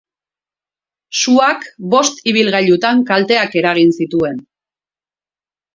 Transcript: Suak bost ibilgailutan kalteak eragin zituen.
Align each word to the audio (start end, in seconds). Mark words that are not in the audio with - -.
Suak 1.17 1.67
bost 1.95 2.25
ibilgailutan 2.33 3.07
kalteak 3.13 3.55
eragin 3.63 3.95
zituen. 4.01 4.43